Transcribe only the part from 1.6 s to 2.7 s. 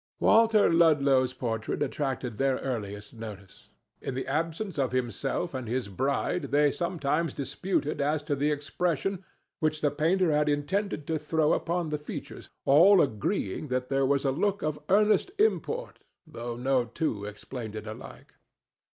attracted their